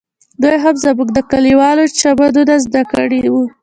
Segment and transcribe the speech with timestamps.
[0.41, 3.43] دوى هم زموږ د کليوالو چمونه زده کړي وو.